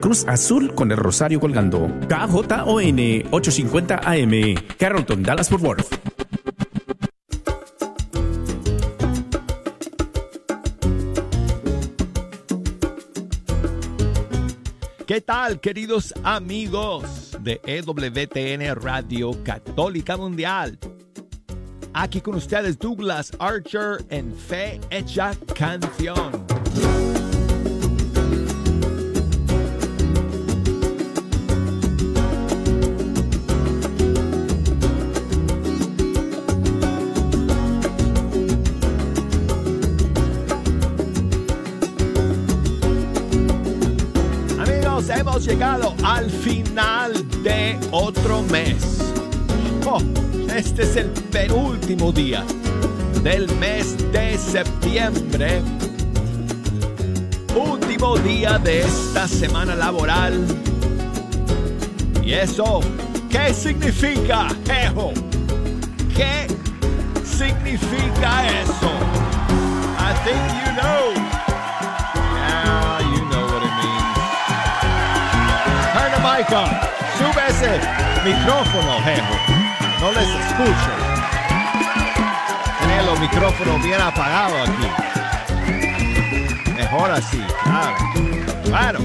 [0.00, 1.86] Cruz Azul con el rosario colgando.
[2.08, 4.54] KJON 850 AM.
[4.78, 5.94] Carrollton, Dallas Fort Worth.
[15.06, 20.78] ¿Qué tal, queridos amigos de EWTN Radio Católica Mundial?
[21.92, 26.49] Aquí con ustedes Douglas Archer en Fe Hecha Canción.
[45.50, 49.00] Llegado al final de otro mes.
[49.84, 50.00] Oh,
[50.54, 52.44] este es el penúltimo día
[53.24, 55.60] del mes de septiembre.
[57.56, 60.46] Último día de esta semana laboral.
[62.22, 62.78] ¿Y eso
[63.28, 64.46] qué significa,
[64.84, 65.12] Ejo?
[66.14, 66.46] ¿Qué
[67.24, 68.90] significa eso?
[69.98, 71.49] I think you know.
[76.50, 77.78] Sube ese
[78.24, 79.34] micrófono, Ejo.
[80.00, 80.90] No les escucho.
[82.80, 84.88] Tiene los micrófonos bien apagados aquí.
[86.74, 87.40] Mejor así,
[88.64, 88.98] claro.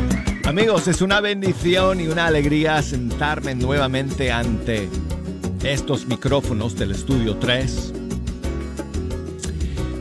[0.43, 4.89] Amigos, es una bendición y una alegría sentarme nuevamente ante
[5.63, 7.93] estos micrófonos del estudio 3.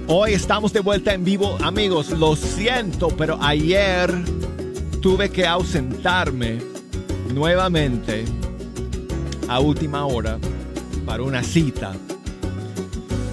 [0.06, 2.08] Hoy estamos de vuelta en vivo, amigos.
[2.08, 4.10] Lo siento, pero ayer
[5.02, 6.73] tuve que ausentarme
[7.34, 8.24] nuevamente
[9.48, 10.38] a última hora
[11.04, 11.92] para una cita.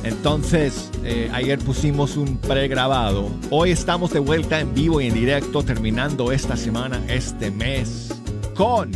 [0.03, 3.29] Entonces, eh, ayer pusimos un pregrabado.
[3.51, 8.09] Hoy estamos de vuelta en vivo y en directo, terminando esta semana, este mes,
[8.55, 8.91] con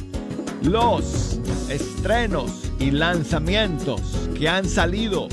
[0.64, 1.40] los
[1.70, 4.02] estrenos y lanzamientos
[4.38, 5.28] que han salido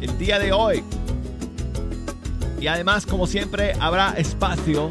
[0.00, 0.82] el día de hoy.
[2.60, 4.90] Y además, como siempre, habrá espacio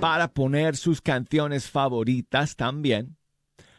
[0.00, 3.18] para poner sus canciones favoritas también.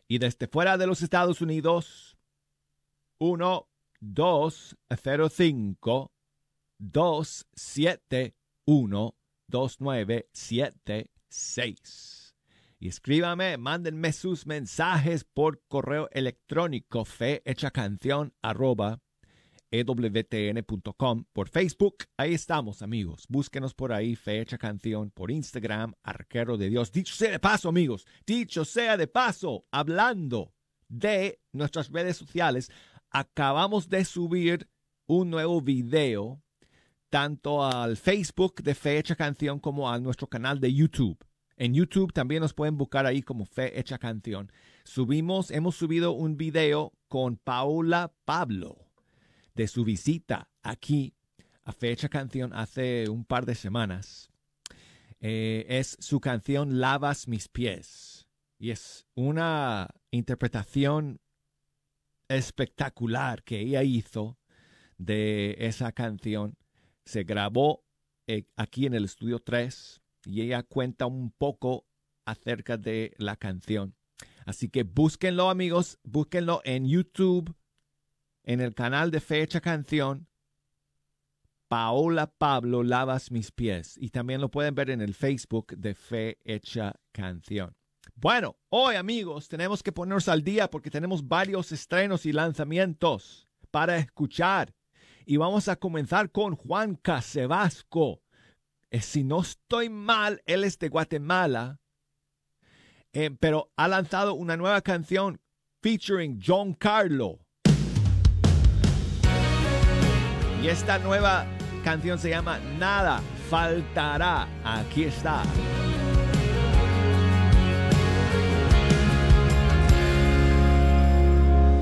[0.06, 2.16] Y desde fuera de los Estados Unidos,
[9.50, 12.34] 1-205-271-2976.
[12.82, 19.02] Y escríbame, mándenme sus mensajes por correo electrónico fehechacanción arroba
[19.70, 22.04] ewtn.com por Facebook.
[22.16, 23.26] Ahí estamos, amigos.
[23.28, 26.90] Búsquenos por ahí, Fecha Canción, por Instagram, Arquero de Dios.
[26.90, 30.54] Dicho sea de paso, amigos, dicho sea de paso, hablando
[30.88, 32.70] de nuestras redes sociales,
[33.10, 34.68] acabamos de subir
[35.06, 36.42] un nuevo video
[37.10, 41.18] tanto al Facebook de Fecha Canción como a nuestro canal de YouTube.
[41.56, 44.50] En YouTube también nos pueden buscar ahí como Fe Hecha Canción.
[44.84, 48.78] Subimos, hemos subido un video con Paula Pablo
[49.54, 51.14] de su visita aquí
[51.64, 54.30] a Fecha Canción hace un par de semanas.
[55.20, 58.26] Eh, es su canción Lavas mis pies.
[58.58, 61.20] Y es una interpretación
[62.28, 64.38] espectacular que ella hizo
[64.96, 66.56] de esa canción.
[67.10, 67.82] Se grabó
[68.28, 71.84] eh, aquí en el estudio 3 y ella cuenta un poco
[72.24, 73.96] acerca de la canción.
[74.46, 77.52] Así que búsquenlo amigos, búsquenlo en YouTube,
[78.44, 80.28] en el canal de Fecha Canción.
[81.66, 83.96] Paola Pablo Lavas Mis Pies.
[83.98, 87.74] Y también lo pueden ver en el Facebook de Fe Hecha Canción.
[88.14, 93.96] Bueno, hoy amigos tenemos que ponernos al día porque tenemos varios estrenos y lanzamientos para
[93.98, 94.72] escuchar.
[95.30, 98.20] Y vamos a comenzar con Juan Casebasco
[98.90, 101.78] eh, si no estoy mal, él es de Guatemala,
[103.12, 105.40] eh, pero ha lanzado una nueva canción
[105.82, 107.38] featuring John Carlo.
[110.60, 111.46] Y esta nueva
[111.84, 114.48] canción se llama Nada faltará.
[114.64, 115.44] Aquí está.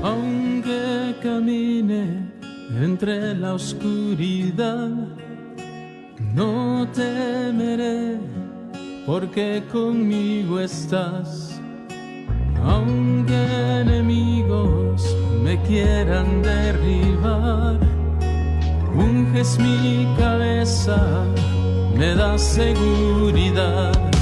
[0.03, 2.38] Aunque camine
[2.77, 4.89] entre la oscuridad
[6.35, 8.19] no temeré,
[9.05, 11.59] porque conmigo estás.
[12.63, 15.03] Aunque enemigos
[15.43, 17.79] me quieran derribar,
[18.93, 21.25] unges mi cabeza,
[21.97, 24.18] me da seguridad.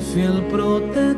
[0.00, 1.09] Fiel protector.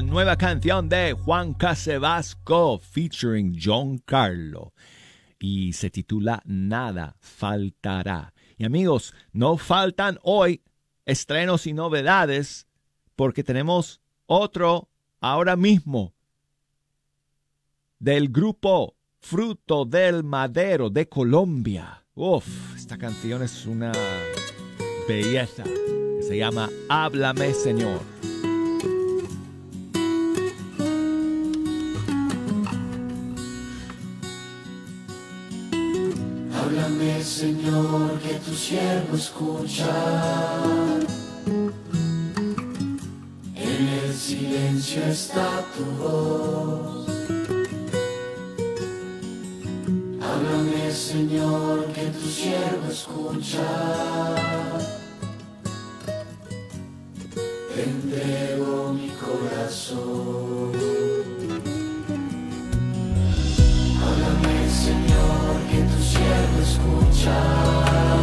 [0.00, 4.72] Nueva canción de Juan Casebasco featuring John Carlo
[5.38, 8.32] y se titula Nada faltará.
[8.56, 10.62] Y amigos, no faltan hoy
[11.04, 12.66] estrenos y novedades
[13.16, 14.88] porque tenemos otro
[15.20, 16.14] ahora mismo
[17.98, 22.04] del grupo Fruto del Madero de Colombia.
[22.14, 23.92] Uf, esta canción es una
[25.06, 25.64] belleza.
[26.26, 28.00] Se llama Háblame Señor.
[36.72, 39.94] Háblame, Señor, que tu siervo escucha.
[43.54, 47.08] En el silencio está tu voz.
[50.22, 53.68] Háblame, Señor, que tu siervo escucha.
[57.74, 61.11] Te entrego mi corazón.
[66.32, 68.21] Tu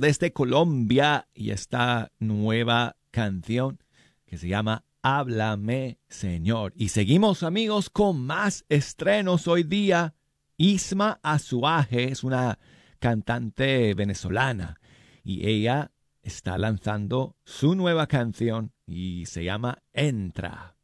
[0.00, 3.82] Desde Colombia y esta nueva canción
[4.24, 6.72] que se llama Háblame Señor.
[6.76, 10.14] Y seguimos amigos con más estrenos hoy día.
[10.56, 12.58] Isma Azuaje es una
[12.98, 14.80] cantante venezolana
[15.22, 20.75] y ella está lanzando su nueva canción y se llama Entra.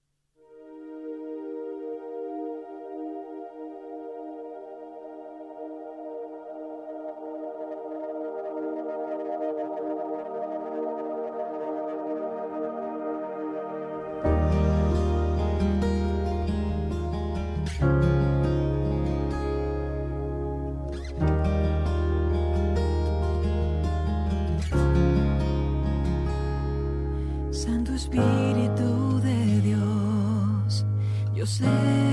[31.42, 31.64] Yo sé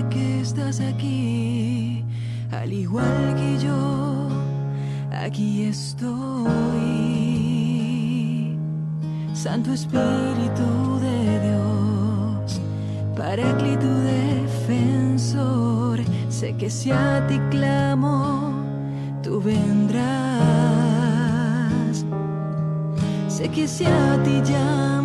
[0.09, 2.03] que estás aquí,
[2.50, 4.27] al igual que yo,
[5.12, 6.07] aquí estoy.
[9.36, 12.59] Santo Espíritu de Dios,
[13.15, 13.86] Paráclito
[14.65, 18.51] defensor, sé que si a ti clamo,
[19.21, 20.09] tú vendrás.
[23.27, 24.99] Sé que si a ti llamo,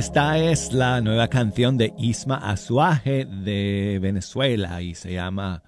[0.00, 5.62] Esta es la nueva canción de Isma Azuaje de Venezuela y se llama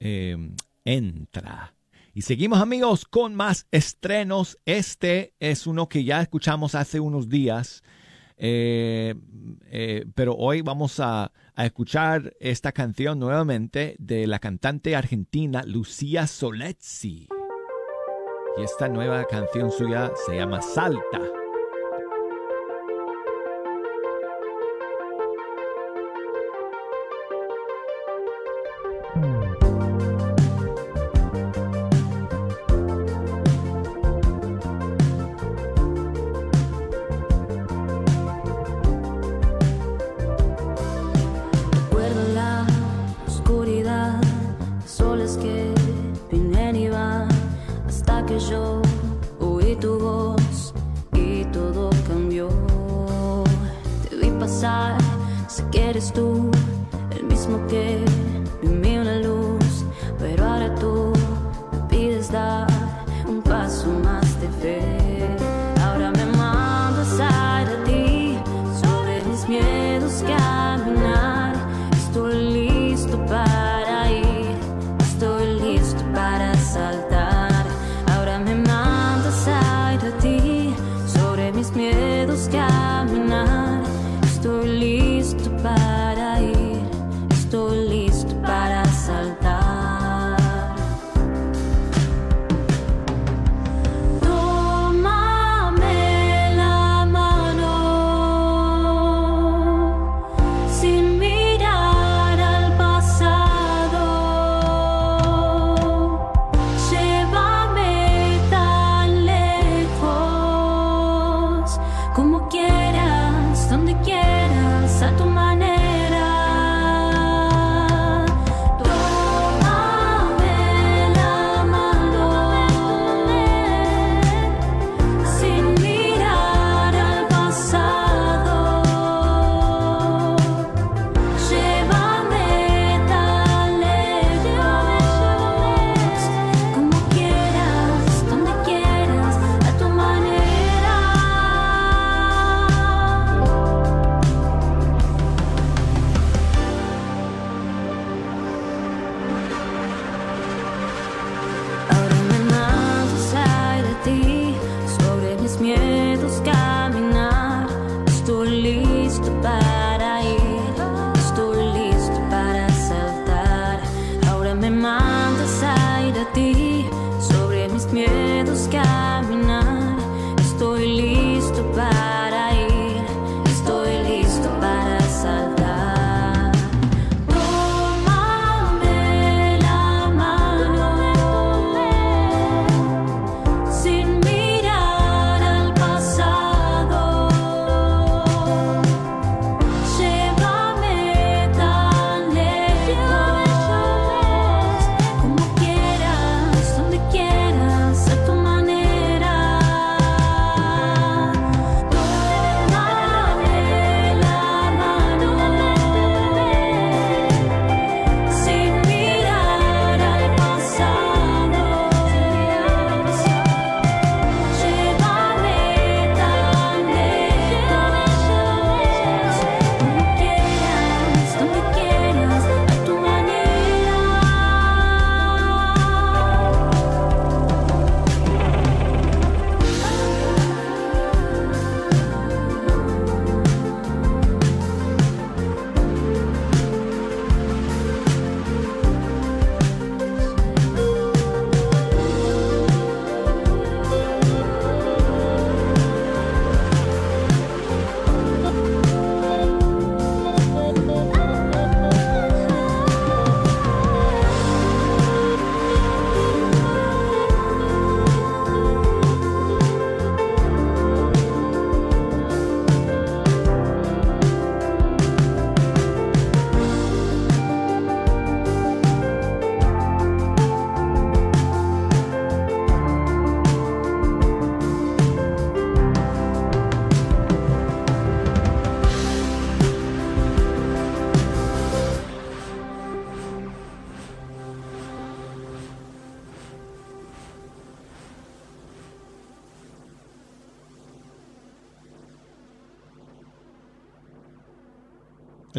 [0.00, 1.72] em, Entra.
[2.12, 4.58] Y seguimos amigos con más estrenos.
[4.64, 7.84] Este es uno que ya escuchamos hace unos días,
[8.38, 9.14] eh,
[9.66, 17.28] eh, pero hoy vamos a, escuchar esta canción nuevamente de la cantante argentina Lucía Solezzi.
[18.58, 21.39] Y esta nueva canción suya se llama Salta.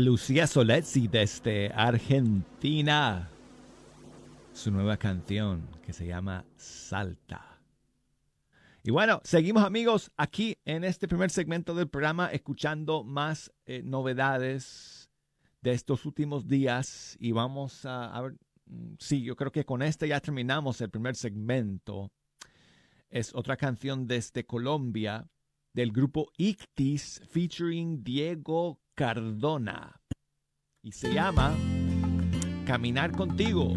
[0.03, 3.29] Lucía Soletzi desde Argentina.
[4.51, 7.59] Su nueva canción que se llama Salta.
[8.83, 15.11] Y bueno, seguimos amigos aquí en este primer segmento del programa escuchando más eh, novedades
[15.61, 18.33] de estos últimos días y vamos a, ver,
[18.65, 22.11] mm, sí, yo creo que con este ya terminamos el primer segmento.
[23.11, 25.29] Es otra canción desde Colombia
[25.73, 30.01] del grupo Ictis featuring Diego Cardona.
[30.83, 31.53] Y se llama
[32.65, 33.75] Caminar contigo.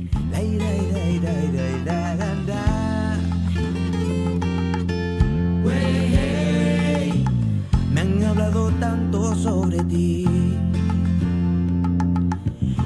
[7.92, 10.24] Me han hablado tanto sobre ti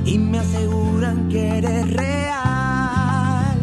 [0.04, 3.58] y me aseguran que eres real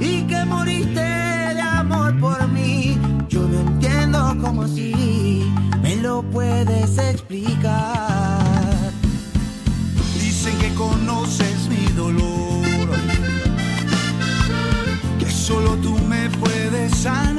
[0.00, 2.98] y que moriste de amor por mí.
[3.28, 5.44] Yo no entiendo cómo así
[5.82, 6.47] me lo puedo
[10.14, 12.88] Dicen que conoces mi dolor,
[15.18, 17.37] que solo tú me puedes sanar.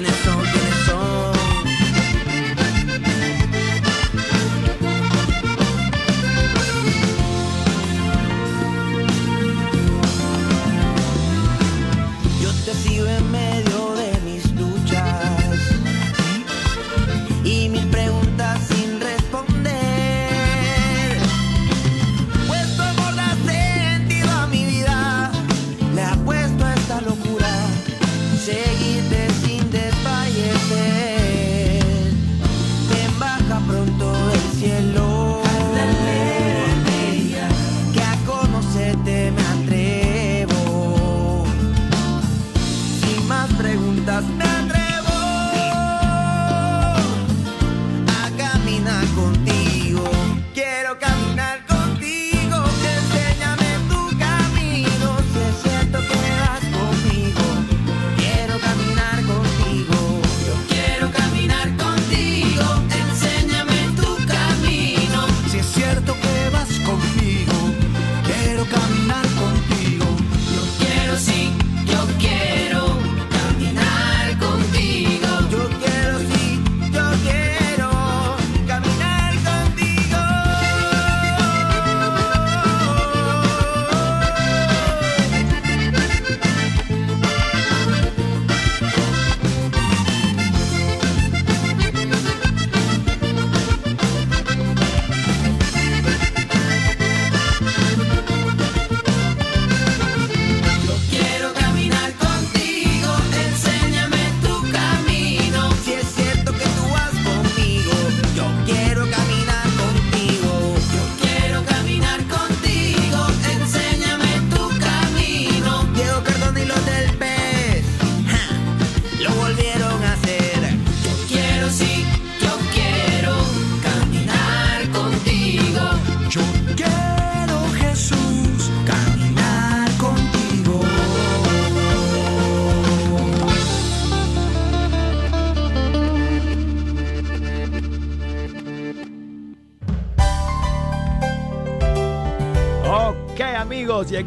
[0.00, 0.59] and it's all good.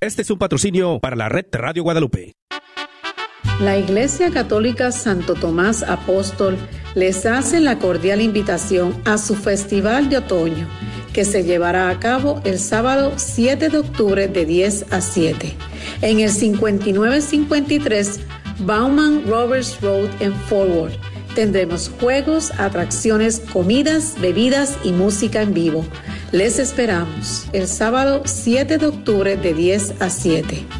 [0.00, 2.32] Este es un patrocinio para la red Radio Guadalupe.
[3.60, 6.56] La Iglesia Católica Santo Tomás Apóstol
[6.94, 10.66] les hace la cordial invitación a su Festival de Otoño,
[11.12, 15.54] que se llevará a cabo el sábado 7 de octubre de 10 a 7,
[16.00, 18.20] en el 5953
[18.60, 20.94] Bauman Roberts Road en Forward.
[21.34, 25.84] Tendremos juegos, atracciones, comidas, bebidas y música en vivo.
[26.32, 30.79] Les esperamos el sábado 7 de octubre de 10 a 7.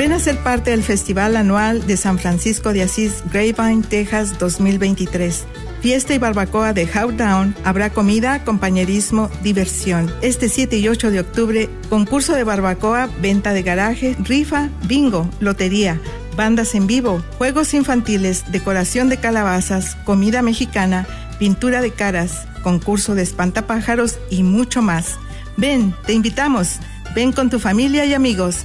[0.00, 5.44] Ven a ser parte del Festival Anual de San Francisco de Asís, Grapevine, Texas 2023.
[5.82, 10.10] Fiesta y barbacoa de Howdown, habrá comida, compañerismo, diversión.
[10.22, 16.00] Este 7 y 8 de octubre, concurso de barbacoa, venta de garaje, rifa, bingo, lotería,
[16.34, 21.06] bandas en vivo, juegos infantiles, decoración de calabazas, comida mexicana,
[21.38, 25.16] pintura de caras, concurso de espantapájaros y mucho más.
[25.58, 26.78] Ven, te invitamos.
[27.14, 28.64] Ven con tu familia y amigos.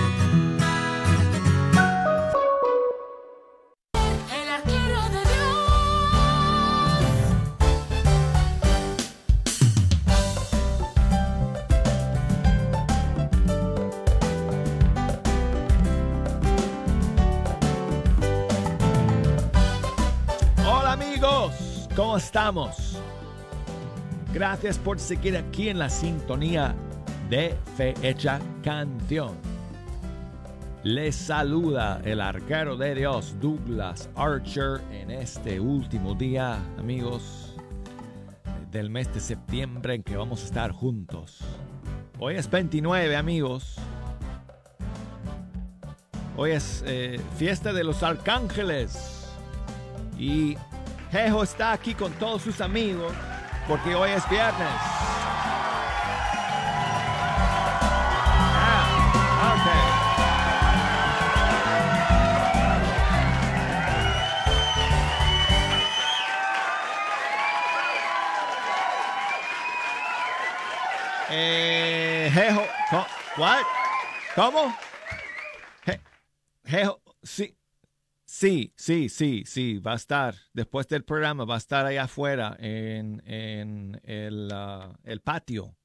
[24.33, 26.75] Gracias por seguir aquí en la sintonía
[27.29, 29.35] de Fe Hecha Canción.
[30.83, 37.55] Les saluda el arquero de Dios, Douglas Archer, en este último día, amigos,
[38.69, 41.39] del mes de septiembre en que vamos a estar juntos.
[42.19, 43.77] Hoy es 29, amigos.
[46.35, 49.29] Hoy es eh, fiesta de los arcángeles.
[50.17, 50.57] Y
[51.11, 53.13] Jejo está aquí con todos sus amigos
[53.67, 54.69] porque hoy es viernes.
[71.29, 73.63] Eh, Jejo, co- what?
[74.35, 74.75] ¿Cómo?
[75.85, 75.99] Je-
[76.65, 77.55] Jejo, sí,
[78.31, 82.55] sí, sí, sí, sí, va a estar, después del programa, va a estar allá afuera
[82.59, 85.75] en, en el, ah, el patio.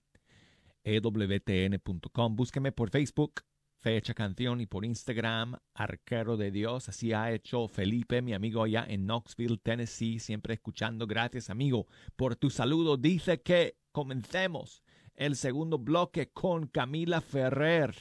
[0.84, 2.36] ewtn.com.
[2.36, 3.44] Búsqueme por Facebook,
[3.78, 6.90] Fecha Canción, y por Instagram, Arquero de Dios.
[6.90, 11.06] Así ha hecho Felipe, mi amigo allá en Knoxville, Tennessee, siempre escuchando.
[11.06, 11.86] Gracias, amigo,
[12.16, 12.98] por tu saludo.
[12.98, 14.82] Dice que comencemos
[15.16, 17.96] el segundo bloque con Camila Ferrer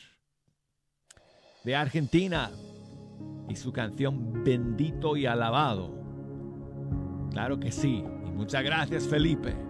[1.64, 2.50] de Argentina
[3.50, 5.92] y su canción Bendito y Alabado.
[7.32, 8.04] Claro que sí.
[8.26, 9.69] Y muchas gracias, Felipe.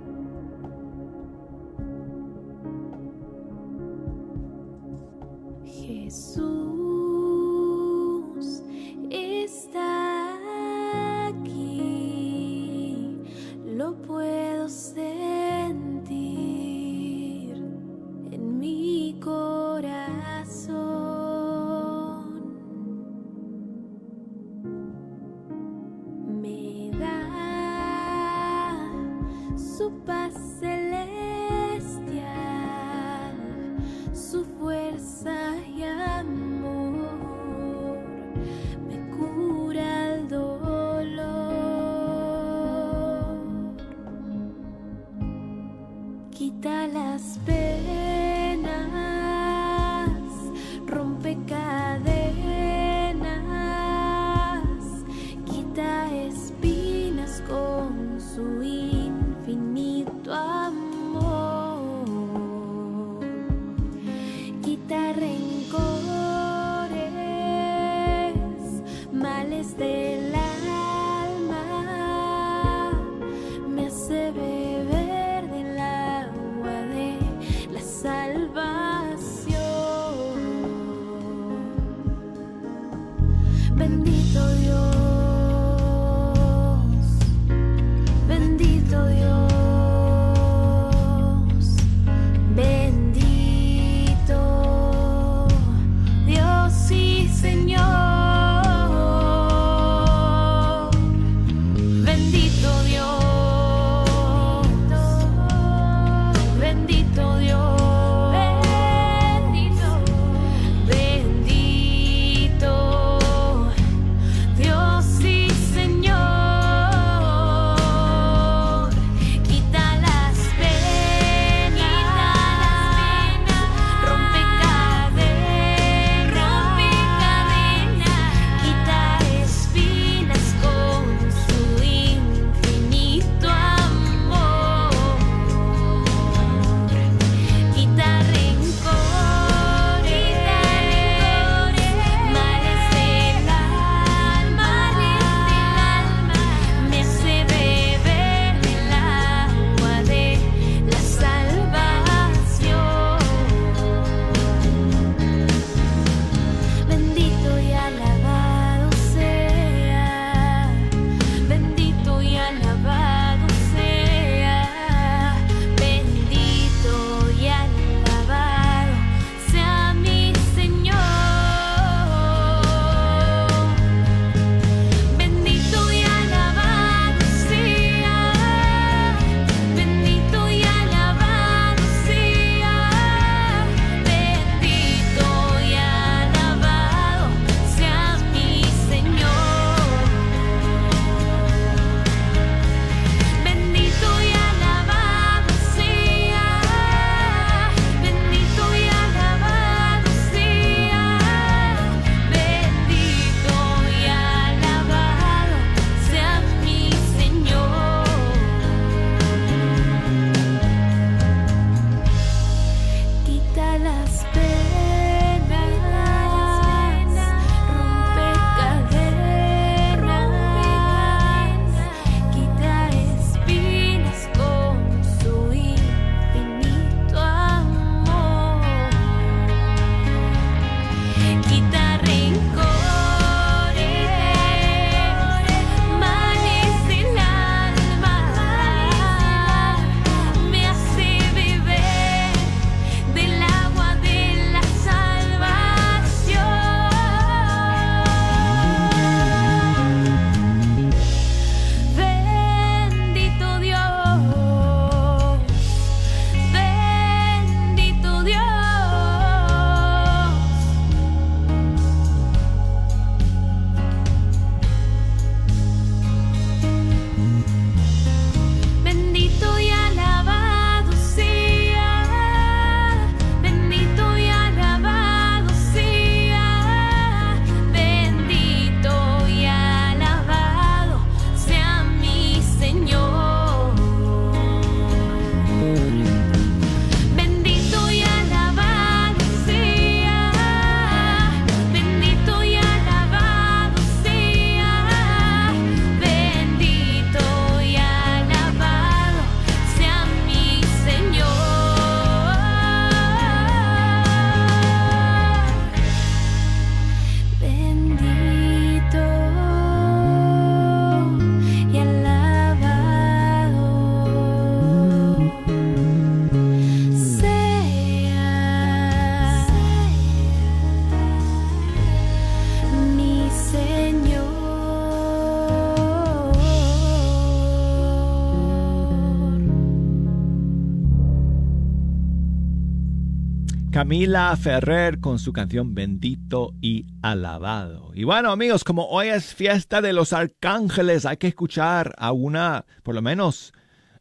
[333.91, 337.91] Camila Ferrer con su canción Bendito y Alabado.
[337.93, 342.67] Y bueno amigos, como hoy es fiesta de los arcángeles, hay que escuchar a una,
[342.85, 343.53] por lo menos,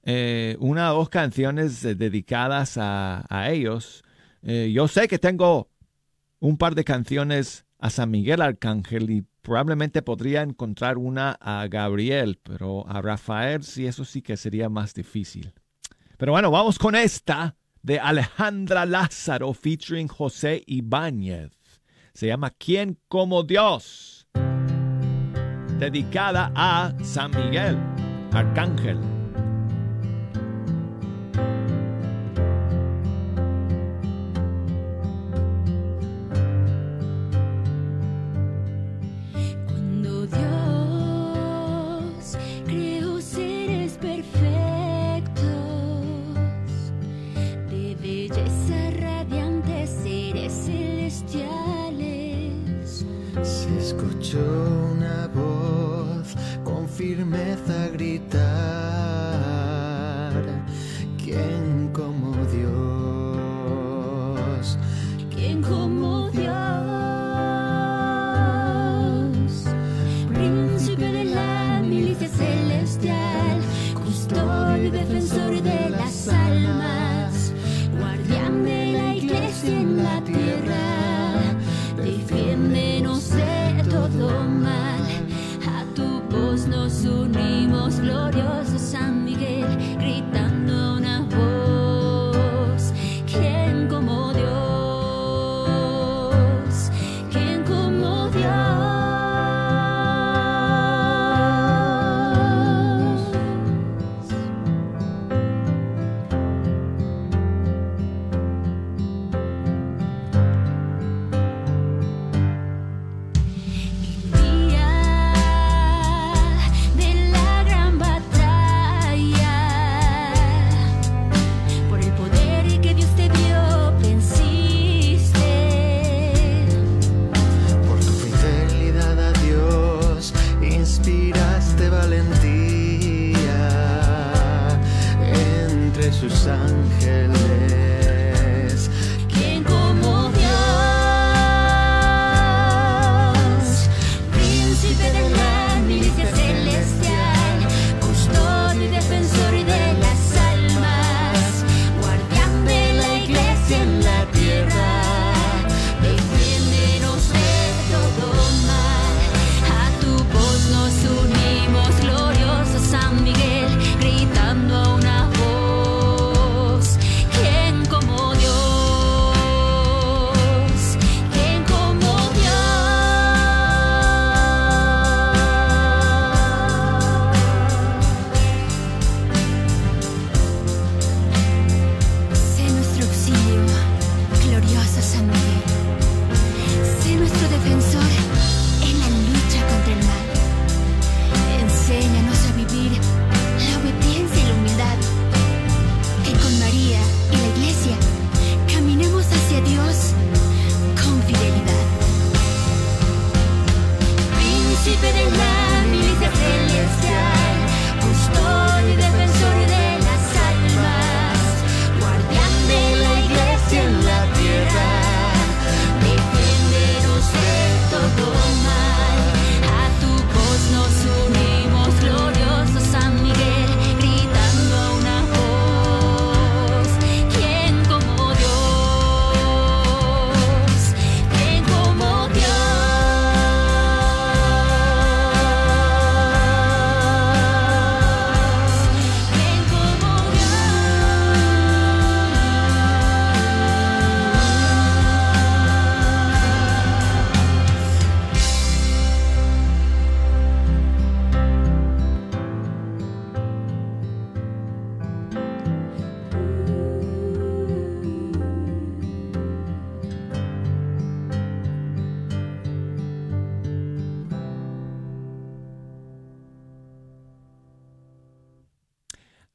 [0.04, 4.04] eh, una o dos canciones dedicadas a, a ellos.
[4.44, 5.72] Eh, yo sé que tengo
[6.38, 12.40] un par de canciones a San Miguel Arcángel y probablemente podría encontrar una a Gabriel,
[12.44, 15.52] pero a Rafael sí, eso sí que sería más difícil.
[16.20, 21.52] Pero bueno, vamos con esta de Alejandra Lázaro featuring José Ibáñez.
[22.14, 24.28] Se llama ¿Quién como Dios?
[25.80, 27.78] Dedicada a San Miguel,
[28.32, 29.19] Arcángel.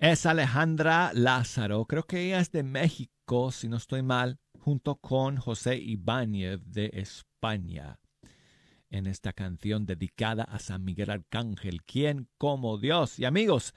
[0.04, 5.38] Es Alejandra Lázaro, creo que ella es de México, si no estoy mal, junto con
[5.38, 7.98] José Ibáñez de España,
[8.90, 13.18] en esta canción dedicada a San Miguel Arcángel, quien como Dios.
[13.18, 13.72] Y amigos,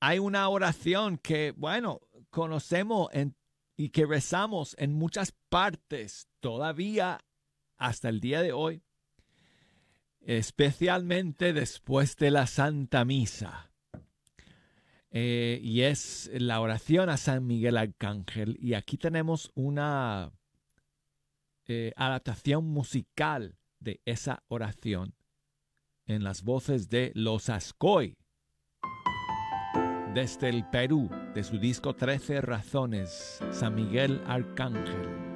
[0.00, 2.00] hay una oración que, bueno,
[2.30, 3.36] conocemos en
[3.76, 7.20] y que rezamos en muchas partes todavía
[7.76, 8.82] hasta el día de hoy,
[10.22, 13.67] especialmente después de la Santa Misa.
[15.10, 18.56] Eh, y es la oración a San Miguel Arcángel.
[18.60, 20.32] Y aquí tenemos una
[21.66, 25.14] eh, adaptación musical de esa oración
[26.06, 28.16] en las voces de Los Ascoy
[30.14, 35.27] desde el Perú, de su disco 13 Razones, San Miguel Arcángel.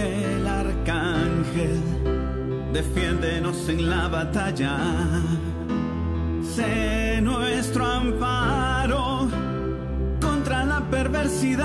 [0.00, 1.80] Miguel Arcángel,
[2.72, 4.78] defiéndenos en la batalla.
[6.54, 9.28] Sé nuestro amparo
[10.20, 11.60] contra la perversidad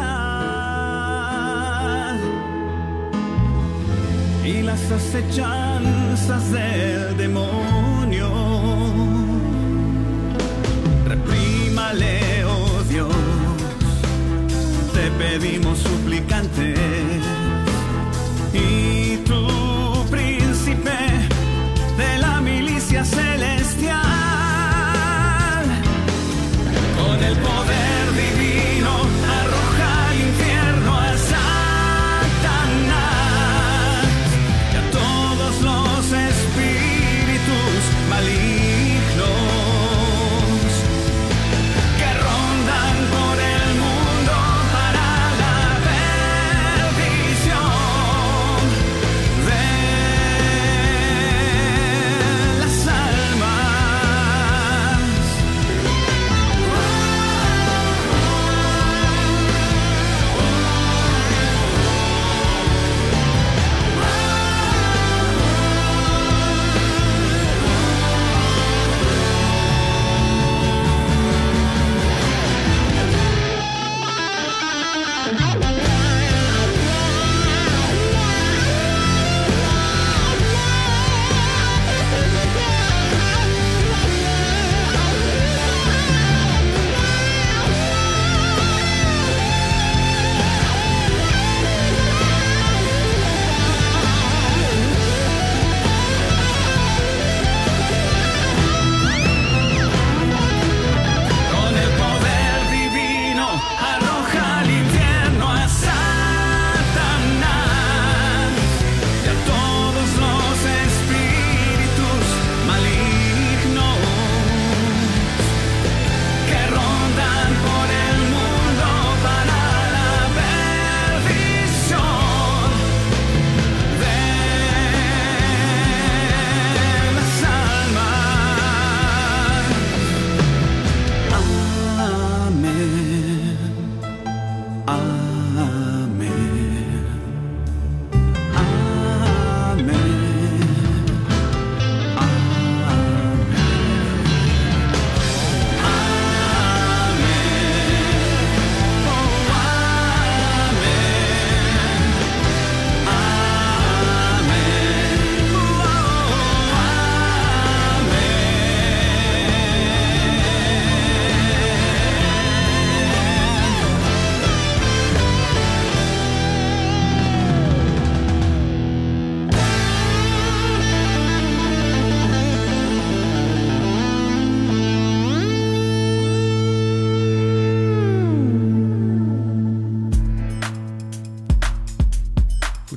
[4.44, 8.30] y las acechanzas del demonio.
[11.08, 13.16] Reprímale, oh Dios,
[14.94, 17.05] te pedimos suplicantes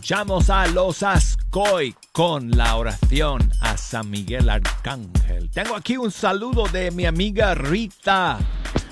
[0.09, 5.50] Escuchamos a los Ascoy con la oración a San Miguel Arcángel.
[5.50, 8.38] Tengo aquí un saludo de mi amiga Rita.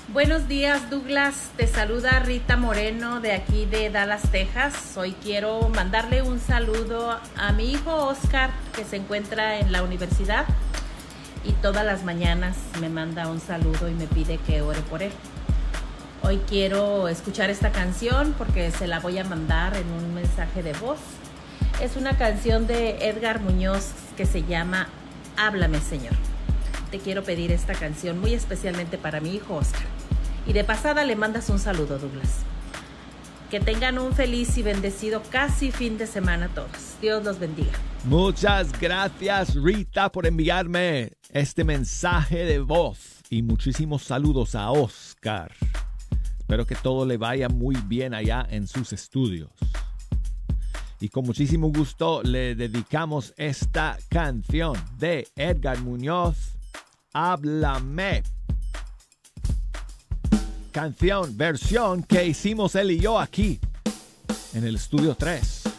[0.09, 4.95] Buenos días Douglas, te saluda Rita Moreno de aquí de Dallas, Texas.
[4.95, 10.45] Hoy quiero mandarle un saludo a mi hijo Oscar que se encuentra en la universidad
[11.43, 15.11] y todas las mañanas me manda un saludo y me pide que ore por él.
[16.23, 20.73] Hoy quiero escuchar esta canción porque se la voy a mandar en un mensaje de
[20.73, 20.99] voz.
[21.81, 24.89] Es una canción de Edgar Muñoz que se llama
[25.37, 26.13] Háblame Señor.
[26.91, 29.85] Te quiero pedir esta canción muy especialmente para mi hijo Oscar.
[30.47, 32.39] Y de pasada le mandas un saludo, Douglas.
[33.51, 36.95] Que tengan un feliz y bendecido casi fin de semana todos.
[36.99, 37.71] Dios los bendiga.
[38.03, 45.51] Muchas gracias Rita por enviarme este mensaje de voz y muchísimos saludos a Oscar.
[46.47, 49.49] Espero que todo le vaya muy bien allá en sus estudios.
[51.01, 56.53] Y con muchísimo gusto le dedicamos esta canción de Edgar Muñoz,
[57.11, 58.23] Háblame.
[60.71, 63.59] Canción, versión que hicimos él y yo aquí
[64.53, 65.76] en el estudio 3.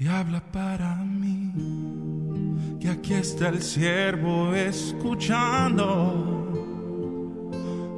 [0.00, 1.52] Y habla para mí,
[2.80, 5.84] que aquí está el siervo escuchando.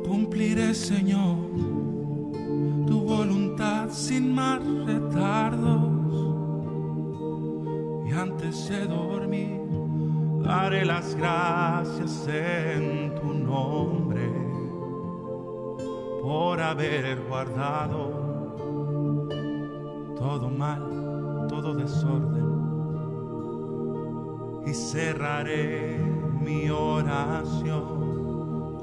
[0.05, 1.37] Cumpliré, Señor,
[2.89, 5.93] tu voluntad sin más retardos.
[8.05, 9.61] Y antes de dormir,
[10.43, 14.29] daré las gracias en tu nombre
[16.21, 18.23] por haber guardado
[20.19, 20.92] todo mal,
[21.63, 22.43] todo desorden.
[24.67, 25.97] Y cerraré
[26.41, 27.85] mi oración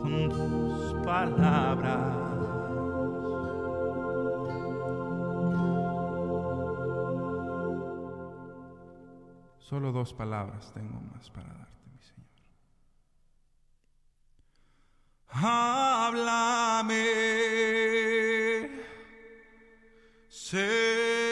[0.01, 2.15] con tus palabras.
[9.59, 12.27] Solo dos palabras tengo más para darte, mi Señor.
[15.27, 16.95] Háblame,
[20.27, 21.28] Señor.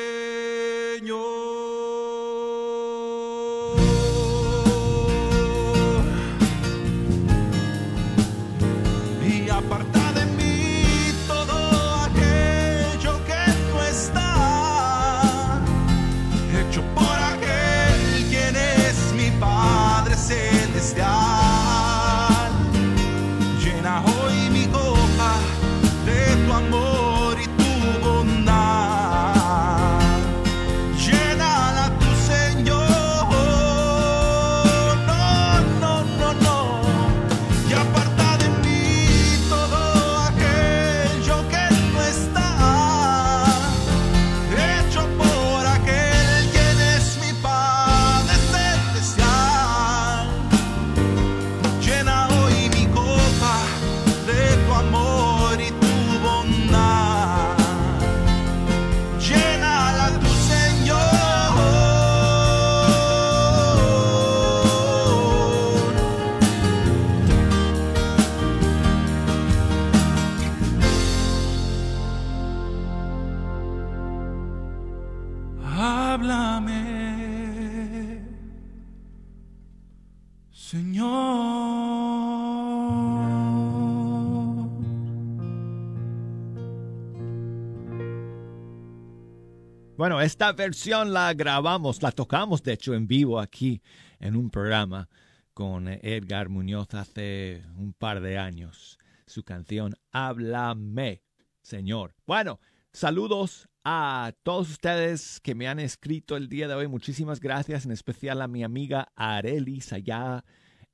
[90.08, 93.82] Bueno, esta versión la grabamos, la tocamos de hecho en vivo aquí
[94.22, 95.10] en un programa
[95.53, 98.97] con Edgar Muñoz hace un par de años.
[99.26, 101.24] Su canción Háblame,
[101.62, 102.16] Señor.
[102.26, 102.62] Bueno,
[102.93, 106.88] saludos a todos ustedes que me han escrito el día de hoy.
[106.88, 110.45] Muchísimas gracias, en especial a mi amiga Arelis allá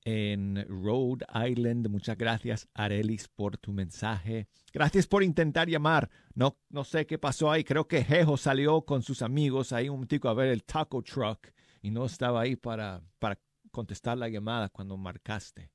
[0.06, 1.88] en Rhode Island.
[1.90, 4.48] Muchas gracias, Arelis, por tu mensaje.
[4.72, 6.10] Gracias por intentar llamar.
[6.34, 7.64] No, no sé qué pasó ahí.
[7.64, 11.52] Creo que Jejo salió con sus amigos ahí un tico a ver el taco truck
[11.82, 13.40] y no estaba ahí para, para
[13.72, 15.72] contestar la llamada cuando marcaste.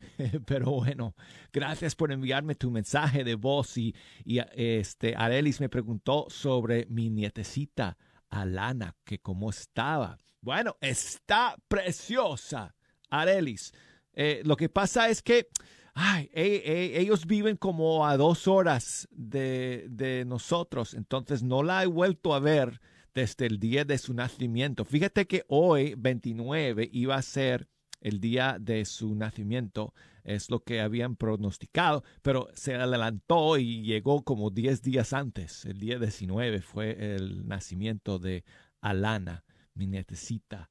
[0.46, 1.14] Pero bueno,
[1.52, 7.10] gracias por enviarme tu mensaje de voz y, y este Arelis me preguntó sobre mi
[7.10, 7.96] nietecita
[8.30, 10.18] Alana, que cómo estaba.
[10.40, 12.74] Bueno, está preciosa,
[13.10, 13.72] Arelis.
[14.14, 15.48] Eh, lo que pasa es que
[15.94, 21.82] ay, e- e- ellos viven como a dos horas de, de nosotros, entonces no la
[21.82, 22.80] he vuelto a ver
[23.14, 24.84] desde el día de su nacimiento.
[24.84, 27.68] Fíjate que hoy, 29, iba a ser
[28.00, 29.92] el día de su nacimiento,
[30.24, 35.64] es lo que habían pronosticado, pero se adelantó y llegó como 10 días antes.
[35.66, 38.44] El día 19 fue el nacimiento de
[38.80, 39.44] Alana,
[39.74, 40.69] mi nietecita.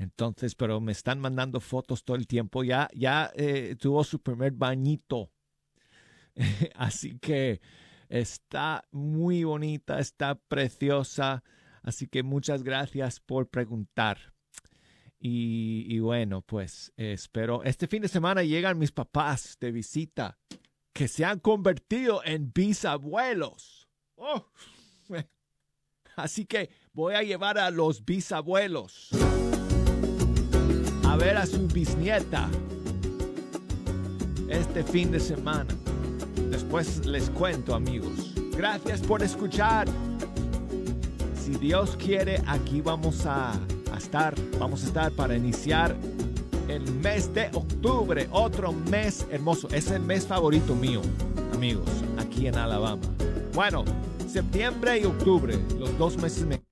[0.00, 2.64] Entonces, pero me están mandando fotos todo el tiempo.
[2.64, 5.30] Ya, ya eh, tuvo su primer bañito.
[6.74, 7.60] Así que
[8.08, 11.44] está muy bonita, está preciosa.
[11.82, 14.32] Así que muchas gracias por preguntar.
[15.18, 17.62] Y, y bueno, pues espero.
[17.64, 20.38] Este fin de semana llegan mis papás de visita
[20.94, 23.86] que se han convertido en bisabuelos.
[24.16, 24.46] Oh.
[26.16, 29.10] Así que voy a llevar a los bisabuelos
[31.10, 32.48] a ver a su bisnieta
[34.48, 35.66] este fin de semana.
[36.50, 38.32] Después les cuento, amigos.
[38.56, 39.88] Gracias por escuchar.
[41.34, 43.54] Si Dios quiere, aquí vamos a,
[43.98, 44.36] estar.
[44.60, 45.96] Vamos a estar para iniciar
[46.68, 48.28] el mes de octubre.
[48.30, 49.68] Otro mes hermoso.
[49.70, 51.00] Es el mes favorito mío,
[51.52, 51.88] amigos,
[52.18, 53.02] aquí en Alabama.
[53.52, 53.84] Bueno,
[54.28, 56.62] septiembre y octubre, los dos meses me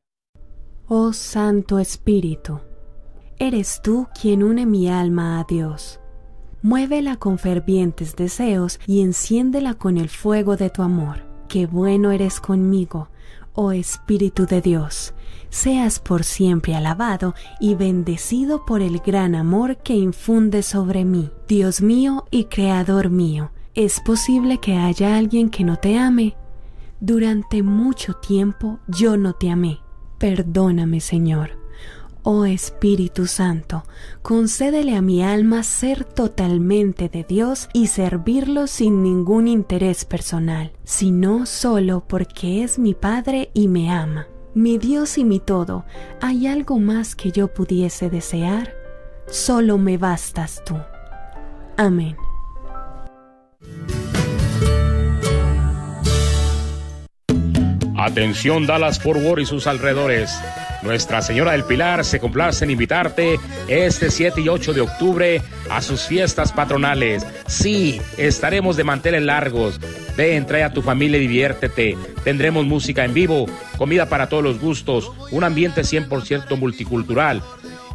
[0.87, 2.61] Oh Santo Espíritu,
[3.39, 6.01] eres tú quien une mi alma a Dios.
[6.63, 11.25] Muévela con fervientes deseos y enciéndela con el fuego de tu amor.
[11.49, 13.09] Qué bueno eres conmigo,
[13.55, 15.15] oh Espíritu de Dios.
[15.51, 21.31] Seas por siempre alabado y bendecido por el gran amor que infunde sobre mí.
[21.47, 26.37] Dios mío y Creador mío, ¿es posible que haya alguien que no te ame?
[27.01, 29.79] Durante mucho tiempo yo no te amé.
[30.19, 31.68] Perdóname, Señor.
[32.31, 33.85] Oh Espíritu Santo,
[34.21, 41.47] concédele a mi alma ser totalmente de Dios y servirlo sin ningún interés personal, sino
[41.47, 44.27] solo porque es mi Padre y me ama.
[44.53, 45.87] Mi Dios y mi todo,
[46.21, 48.75] ¿hay algo más que yo pudiese desear?
[49.29, 50.77] Solo me bastas tú.
[51.79, 52.15] Amén.
[57.97, 60.39] Atención Dallas Fort Worth y sus alrededores.
[60.83, 65.83] Nuestra Señora del Pilar se complace en invitarte este 7 y 8 de octubre a
[65.83, 67.27] sus fiestas patronales.
[67.47, 69.81] Sí, estaremos de manteles largos.
[70.17, 71.99] Ven, trae a tu familia y diviértete.
[72.25, 77.43] Tendremos música en vivo, comida para todos los gustos, un ambiente 100% multicultural.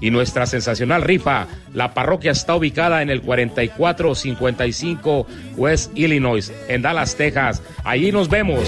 [0.02, 7.16] Y nuestra sensacional rifa, la parroquia está ubicada en el 4455 West Illinois, en Dallas,
[7.16, 7.62] Texas.
[7.86, 8.68] Allí nos vemos.